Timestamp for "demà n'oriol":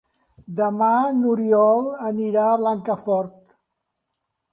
0.59-1.89